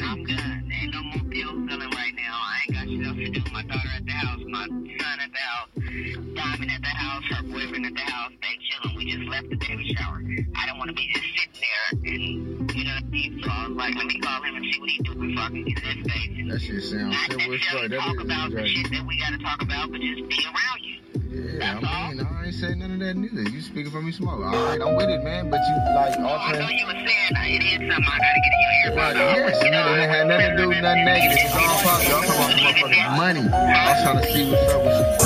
I'm 0.00 0.24
good. 0.24 0.38
Ain't 0.38 0.94
no 0.94 1.02
more 1.02 1.24
pills 1.30 1.68
selling 1.68 1.90
right 1.90 2.14
now. 2.16 2.32
I 2.32 2.60
ain't 2.64 2.72
got 2.72 3.04
stuff 3.04 3.16
to 3.16 3.30
do. 3.30 3.40
My 3.52 3.62
daughter 3.62 3.90
at 3.96 4.04
the 4.06 4.12
house, 4.12 4.40
my 4.48 4.66
son 4.66 5.18
at 5.20 5.30
the 5.32 5.38
house, 5.38 5.68
Diamond 5.76 6.70
at 6.70 6.80
the 6.80 6.94
house, 6.94 7.24
her 7.30 7.42
boyfriend 7.42 7.86
at 7.86 7.94
the 7.94 8.00
house. 8.00 8.32
They 8.40 8.56
chilling. 8.64 8.96
We 8.96 9.04
just 9.12 9.28
left 9.28 9.50
the 9.50 9.56
baby 9.56 9.94
shower. 9.94 10.22
I 10.56 10.66
don't 10.66 10.78
want 10.78 10.88
to 10.88 10.94
be 10.94 11.10
just 11.12 11.26
sitting 11.36 11.60
there 11.60 12.12
and 12.12 12.72
you 12.72 12.84
know 12.84 12.94
what 12.94 13.04
I 13.04 13.10
mean. 13.10 13.40
So 13.44 13.50
I 13.50 13.68
was 13.68 13.76
like, 13.76 13.94
let 13.94 14.06
me 14.06 14.20
call 14.20 14.42
him 14.42 14.54
and 14.56 14.64
see 14.72 14.80
what 14.80 14.88
he 14.88 14.98
do 14.98 15.14
before 15.14 15.44
I 15.44 15.48
can 15.48 15.64
get 15.64 15.82
in 15.82 15.98
his 15.98 16.12
face. 16.12 16.30
And 16.38 16.50
That 16.50 16.60
shit 16.60 16.82
sounds 16.82 17.12
not 17.12 17.36
necessarily. 17.36 17.96
Talk 17.96 18.20
about 18.20 18.50
the 18.52 18.66
shit 18.66 18.90
that 18.90 19.06
we 19.06 19.18
got 19.18 19.30
to 19.30 19.38
talk 19.38 19.62
about, 19.62 19.90
but 19.92 20.00
just 20.00 20.28
be 20.28 20.40
around 20.48 20.80
you. 20.80 20.98
Yeah, 21.32 21.58
That's 21.58 21.84
I 21.84 22.08
mean, 22.12 22.20
I 22.20 22.31
ain't 22.52 22.60
saying 22.60 22.78
none 22.78 22.92
of 22.92 22.98
that 23.00 23.16
neither. 23.16 23.42
You 23.48 23.60
speaking 23.62 23.90
for 23.90 24.02
me 24.02 24.12
smoke. 24.12 24.40
All 24.40 24.52
right, 24.52 24.80
I'm 24.80 24.94
with 24.96 25.08
it, 25.08 25.24
man. 25.24 25.50
But 25.50 25.60
you 25.68 25.74
like 25.94 26.14
Oh, 26.18 26.36
I 26.36 26.52
know 26.52 26.68
you 26.68 26.86
were 26.86 26.92
saying 26.92 27.36
uh, 27.36 27.40
it 27.44 27.62
is 27.62 27.72
something 27.72 28.04
I 28.04 28.18
got 28.18 28.32
to 28.32 28.40
get 28.44 28.52
in 28.52 28.60
your 28.60 28.72
ear. 28.72 28.92
Right, 28.96 29.16
yes, 29.16 29.62
and 29.62 29.74
it 29.74 30.08
had 30.10 30.26
nothing 30.28 30.50
to 30.50 30.56
do 30.56 30.68
with 30.68 30.82
nothing 30.82 31.04
negative. 31.04 31.38
It's 31.40 31.54
all 31.54 31.82
positive. 31.82 32.12
Y'all 32.12 32.22
talking 32.22 32.36
about 32.36 32.52
motherfucking 32.60 33.16
money. 33.16 33.40
I 33.40 33.92
was 33.92 34.02
trying 34.02 34.20
to 34.20 34.26
see 34.32 34.44
what's 34.50 34.68
up 34.68 34.84
with 34.84 34.96
you. 35.00 35.16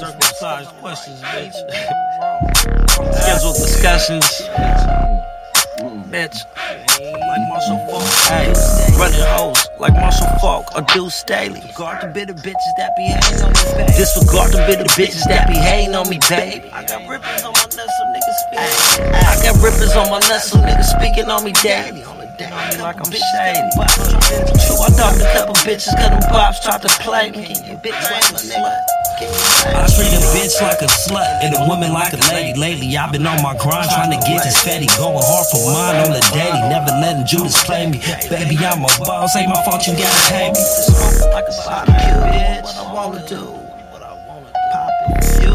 Circumcised 0.00 0.70
questions, 0.82 1.20
bitch. 1.22 1.56
Scheduled 3.22 3.56
discussions, 3.56 4.26
bitch. 6.10 6.38
Like 6.98 7.44
Marshall 7.48 7.78
Faulk. 7.90 8.02
Hey, 8.26 8.52
running 8.98 9.20
hoes 9.20 9.63
like 9.78 9.92
Marshall 9.94 10.28
Faulk 10.40 10.66
or 10.74 10.82
Deuce 10.94 11.14
Staley. 11.14 11.60
Guard 11.74 12.02
the 12.02 12.08
bitter 12.08 12.34
bitches 12.34 12.72
that 12.76 12.94
be 12.96 13.04
hating 13.04 13.42
on 13.42 13.52
me, 13.52 13.62
baby. 13.76 13.92
Disregard 13.96 14.52
the 14.52 14.64
bitter 14.66 14.84
bitches 14.94 15.24
that 15.28 15.48
be 15.48 15.54
hating 15.54 15.94
on 15.94 16.08
me, 16.08 16.18
baby. 16.28 16.70
I 16.72 16.84
got 16.84 17.08
rippers 17.08 17.44
on 17.44 17.52
my 17.52 17.64
nuts, 17.64 17.74
so 17.74 18.04
niggas 18.14 18.38
speaking. 18.46 19.14
I 19.14 19.40
got 19.42 19.62
rippers 19.62 19.96
on 19.96 20.10
my 20.10 20.18
nuts, 20.20 20.50
so 20.50 20.58
niggas 20.58 20.90
speaking 20.96 21.30
on 21.30 21.44
me 21.44 21.52
daily. 21.52 22.04
On 22.04 22.18
me 22.18 22.24
like 22.80 22.96
I'm 22.98 23.10
shady. 23.10 24.53
Dogged 25.04 25.20
a 25.20 25.32
couple 25.36 25.54
bitches, 25.68 25.92
cause 26.00 26.08
them 26.08 26.24
pops 26.32 26.64
tried 26.64 26.80
to 26.80 26.88
play 27.04 27.30
me. 27.30 27.52
You 27.68 27.76
bitch 27.76 27.92
like 28.08 28.24
my 28.32 28.40
nigga. 28.40 28.72
I 29.76 29.84
treat 29.92 30.16
a 30.16 30.20
bitch 30.32 30.56
like 30.64 30.80
a 30.80 30.88
slut 30.88 31.28
and 31.44 31.54
a 31.54 31.68
woman 31.68 31.92
like 31.92 32.14
a 32.14 32.16
lady. 32.32 32.58
Lately, 32.58 32.96
I've 32.96 33.12
been 33.12 33.26
on 33.26 33.42
my 33.42 33.54
grind 33.58 33.90
trying 33.90 34.12
to 34.12 34.26
get 34.26 34.42
this 34.44 34.64
fatty. 34.64 34.86
Going 34.96 35.20
hard 35.20 35.46
for 35.52 35.60
mine 35.76 36.08
on 36.08 36.10
the 36.16 36.24
daily. 36.32 36.56
Never 36.72 36.88
letting 37.04 37.26
Judas 37.26 37.62
play 37.64 37.84
me. 37.84 38.00
Baby, 38.30 38.56
I'm 38.64 38.80
a 38.80 38.88
boss. 39.04 39.36
Ain't 39.36 39.50
my 39.50 39.62
fault 39.68 39.86
you 39.86 39.92
gotta 39.92 40.32
pay 40.32 40.48
me. 40.48 40.64
Like 40.96 41.48
a 41.48 41.84
bitch. 41.84 42.64
What 42.64 42.76
I 42.80 42.88
wanna 42.88 43.28
do. 43.28 43.44
What 43.92 44.00
I 44.00 44.16
wanna 44.24 44.48
pop 44.72 44.88
it. 45.04 45.44
You. 45.44 45.52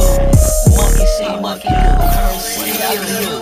Monkey 0.77 1.09
see, 1.17 1.41
monkey 1.41 1.69
do. 1.73 1.89
See, 2.37 2.69
I 2.85 3.38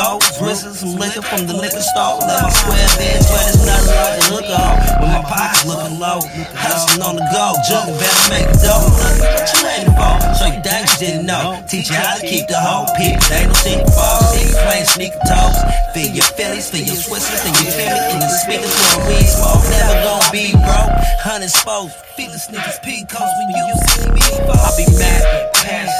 the 0.00 0.18
dough? 0.18 0.54
Some 0.80 0.96
liquor 0.96 1.22
from 1.22 1.46
the 1.46 1.54
liquor 1.54 1.80
store. 1.80 2.18
Let 2.24 2.42
my 2.42 2.50
square 2.50 2.88
bitch 2.96 3.26
wet 3.28 3.48
as 3.52 3.60
nothing 3.64 3.96
like 3.96 4.16
a 4.16 4.24
hook 4.32 4.48
off. 4.48 4.76
With 5.00 5.10
my 5.12 5.22
pockets 5.22 5.64
looking 5.66 5.98
low. 5.98 6.20
Hustling 6.56 7.02
on 7.02 7.16
the 7.16 7.26
go. 7.32 7.52
Jugging 7.68 7.98
better 8.00 8.24
make 8.32 8.48
it 8.48 8.60
dough. 8.64 8.88
What 8.88 9.48
you 9.52 9.60
waiting 9.64 9.94
for? 9.94 10.14
So 10.36 10.44
you 10.48 10.60
think 10.64 10.84
you 10.88 10.98
didn't 11.00 11.26
know. 11.26 11.60
Teach 11.68 11.90
you 11.90 11.96
how 11.96 12.16
to 12.16 12.24
keep 12.24 12.48
the 12.48 12.58
whole 12.58 12.88
People, 12.96 13.20
they 13.28 13.44
don't 13.44 13.56
see 13.56 13.76
the 13.76 13.86
fall. 13.92 14.20
See 14.32 14.48
you 14.48 14.56
playing 14.56 14.88
sneaker 14.88 15.22
toes. 15.28 15.58
Feel 15.92 16.10
your 16.16 16.28
Phillies, 16.36 16.70
feel 16.70 16.86
your 16.86 16.96
Swissers, 16.96 17.42
and 17.44 17.54
you 17.60 17.68
feel 17.68 17.92
Philly. 17.92 18.14
In 18.14 18.20
the 18.20 18.30
speakers 18.40 18.72
a 18.72 18.98
weed 19.06 19.28
smoke. 19.28 19.62
Never 19.68 19.96
gonna 20.04 20.32
be 20.32 20.52
broke. 20.52 20.92
Hundred 21.20 21.52
spokes. 21.52 21.94
Feel 22.16 22.30
the 22.30 22.40
sneakers, 22.40 22.78
P 22.82 23.04
coats 23.04 23.32
when 23.36 23.48
you 23.52 23.76
see 23.88 24.08
me. 24.12 24.24
I'll 24.48 24.76
be 24.76 24.86
mad. 24.98 25.50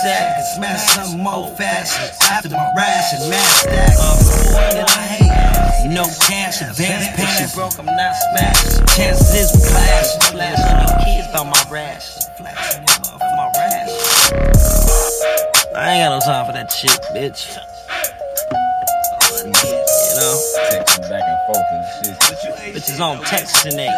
Pass 0.01 0.09
that. 0.09 0.37
Can 0.37 0.45
smash 0.57 1.09
some 1.09 1.21
more 1.21 1.51
fast. 1.57 2.23
After 2.23 2.49
my 2.51 2.73
ration, 2.77 3.29
mass 3.29 3.61
stack. 3.61 3.93
And 4.77 4.89
I 4.89 5.07
hate. 5.07 5.85
You 5.85 5.95
know, 5.95 6.07
cash, 6.29 6.61
advance 6.63 7.09
payments. 7.17 7.55
broke, 7.55 7.79
I'm 7.79 7.87
not 7.87 8.15
smashed. 8.33 8.97
Chances 8.97 9.35
is 9.35 9.53
we 9.55 9.69
clash. 9.69 10.17
Flash 10.31 10.61
on 10.73 10.89
your 10.89 10.99
kids 11.05 11.29
about 11.31 11.47
my 11.47 11.65
rash. 11.71 12.25
Flash 12.37 12.77
on 12.77 12.85
your 12.87 12.97
love 13.05 13.21
for 13.21 13.37
my 13.37 13.49
rash. 13.57 13.93
I 15.77 15.93
ain't 15.93 16.05
got 16.05 16.17
no 16.17 16.21
time 16.21 16.47
for 16.47 16.53
that 16.53 16.73
shit, 16.73 17.01
bitch. 17.13 17.57
You 19.41 19.53
know? 20.17 20.35
Texting 20.71 21.09
back 21.09 21.25
and 21.25 21.41
forth 21.47 21.69
and 21.73 21.85
shit. 22.05 22.17
Bitches 22.75 23.01
on 23.01 23.23
text 23.25 23.67
and 23.67 23.79
they 23.79 23.89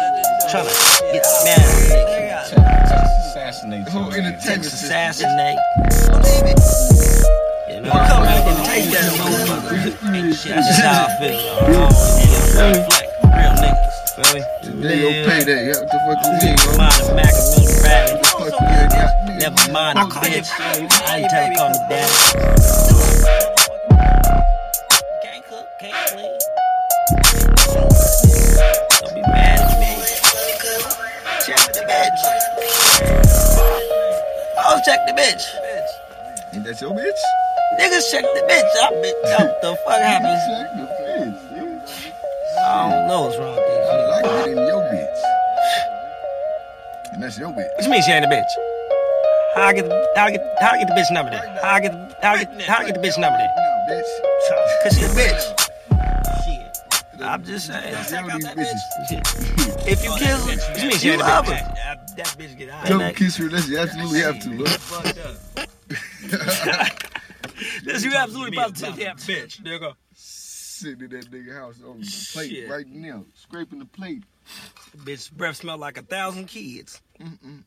trying 0.51 0.67
to 0.67 0.73
get 1.13 1.23
mad 1.45 1.59
at 1.59 1.67
nigga. 1.89 3.12
Assassinate. 3.33 3.89
Who 3.89 4.11
in 4.11 4.25
the 4.25 4.31
Text 4.33 4.45
Texas? 4.45 4.83
assassinate. 4.83 5.57
You 7.67 7.81
know? 7.81 7.89
Come 7.89 8.21
out 8.21 8.45
and 8.45 8.61
take 8.63 8.85
that 8.93 9.09
motherfucker. 9.17 9.89
Shit, 10.37 10.53
That's 10.53 10.67
just 10.67 10.81
how 10.83 11.07
I 11.09 11.17
feel. 11.17 11.33
I 11.33 11.65
don't 11.65 11.81
wanna 12.53 12.77
reflect. 12.77 13.09
Real 13.33 13.53
niggas. 13.57 13.97
Feel 14.13 14.29
me? 14.35 14.41
They 14.87 15.01
gon' 15.01 15.17
pay 15.25 15.41
that. 15.49 15.61
Yeah, 15.65 15.81
what 15.81 15.89
the 15.89 15.97
fuck 16.05 16.21
you 16.21 16.29
mean, 16.45 16.57
bro? 16.61 16.77
Mind 16.77 17.01
a 17.01 17.17
Mackin 17.17 17.45
Milton 17.49 17.73
Bradley. 17.81 18.21
Fuck 18.21 18.53
you, 18.53 18.69
yeah, 18.69 18.93
yeah. 18.93 19.49
Never 19.49 19.65
mind 19.71 19.97
the 19.97 20.05
bitch. 20.13 20.49
I 20.53 21.17
ain't 21.17 21.29
tell 21.31 21.41
her 21.41 21.53
call 21.57 21.69
me 21.73 23.52
check 34.93 35.05
the 35.07 35.13
bitch. 35.13 35.43
Ain't 36.53 36.63
that 36.65 36.81
your 36.81 36.91
bitch? 36.91 37.21
Niggas 37.79 38.11
check 38.11 38.23
the 38.23 38.41
bitch. 38.49 38.71
I 38.77 38.91
bitch. 39.01 39.13
What 39.39 39.61
the 39.61 39.75
fuck 39.85 40.01
happened? 40.01 40.39
Check 40.47 40.67
the 40.77 40.85
bitch. 40.85 41.37
I 42.65 42.89
don't 42.89 43.07
know 43.07 43.21
what's 43.23 43.37
wrong 43.39 43.55
with 43.55 43.65
these 43.65 43.89
I 43.89 43.95
like 44.07 44.47
in 44.47 44.57
your 44.57 44.83
bitch. 44.93 45.21
And 47.13 47.23
that's 47.23 47.37
your 47.39 47.49
bitch. 47.49 47.69
What 47.75 47.85
you 47.85 47.89
mean 47.91 48.03
she 48.03 48.11
ain't 48.11 48.25
a 48.25 48.27
bitch? 48.27 48.53
How 49.55 49.63
I 49.63 49.73
get 49.73 49.91
how 50.15 50.25
I 50.25 50.31
get 50.31 50.41
how 50.61 50.71
I 50.71 50.77
get 50.77 50.87
the 50.87 50.93
bitch 50.93 51.11
number 51.11 51.31
then? 51.31 51.41
How 51.61 51.73
I 51.73 51.79
get 51.79 51.93
how 52.21 52.33
I 52.33 52.43
get 52.43 52.61
how 52.61 52.77
I 52.79 52.85
get 52.85 52.93
the 52.95 53.07
bitch 53.07 53.19
number 53.19 53.37
then? 53.37 53.49
No, 53.57 53.95
bitch. 53.95 54.83
Cause 54.83 54.97
she 54.97 55.05
a 55.05 55.09
bitch. 55.09 55.62
Shit. 57.23 57.31
I'm 57.31 57.43
just 57.43 57.67
saying. 57.67 57.95
Check 58.09 58.25
out 58.31 58.41
that 58.41 58.57
bitch. 58.57 59.79
If 59.85 60.01
you 60.03 60.11
kiss 60.17 60.29
her, 60.29 60.55
what 60.71 60.81
you 60.81 60.87
mean 60.87 60.97
she 60.97 61.09
ain't 61.09 61.21
a 61.21 61.25
love 61.25 61.45
bitch? 61.45 61.59
her. 61.59 61.75
That 62.15 62.27
bitch 62.39 62.57
get 62.57 62.69
out. 62.69 62.85
Don't 62.87 63.15
kiss 63.15 63.35
her 63.37 63.45
unless 63.47 63.67
you 63.67 63.77
absolutely 63.77 64.19
have 64.19 64.39
to, 64.39 64.49
look. 64.51 64.67
Fucked 64.69 65.19
up. 65.19 65.67
That's 67.85 68.03
you 68.03 68.13
absolutely 68.15 68.57
positive. 68.57 68.97
Yeah, 68.97 69.13
bitch. 69.13 69.61
nigga. 69.61 69.93
Sitting 70.15 71.01
in 71.01 71.09
that 71.11 71.29
nigga 71.31 71.53
house 71.55 71.79
on 71.85 71.99
the 71.99 72.29
plate 72.33 72.49
Shit. 72.49 72.69
right 72.69 72.87
now, 72.87 73.25
scraping 73.35 73.79
the 73.79 73.85
plate. 73.85 74.23
Bitch 74.97 75.31
breath 75.31 75.57
smell 75.57 75.77
like 75.77 75.97
a 75.97 76.01
thousand 76.01 76.47
kids. 76.47 77.01
Mm-mm. 77.19 77.61